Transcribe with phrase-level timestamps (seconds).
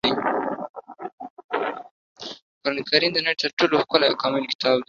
[2.63, 4.79] قرانکریم د نړۍ تر ټولو ښکلی او کامل کتاب دی.